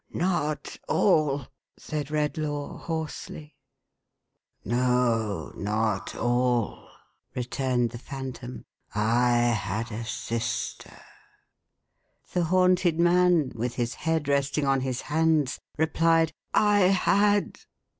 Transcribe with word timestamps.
"Not 0.09 0.77
all," 0.87 1.45
said 1.77 2.07
Redlaw, 2.09 2.79
hoarsely. 2.79 3.55
438 4.63 4.63
THE 4.71 4.77
HAUNTED 4.91 5.55
MAN." 5.55 5.65
No, 5.67 5.71
not 5.71 6.15
all," 6.15 6.89
returned 7.35 7.91
the 7.91 7.99
Phantom." 7.99 8.65
I 8.95 9.31
had 9.41 9.91
a 9.91 10.03
sister." 10.03 10.97
The 12.33 12.45
haunted 12.45 12.99
man, 12.99 13.51
with 13.53 13.75
his 13.75 13.93
head 13.93 14.27
resting 14.27 14.65
on 14.65 14.81
his 14.81 15.01
hands, 15.01 15.59
replied 15.77 16.33
"I 16.51 16.79
had! 16.79 17.59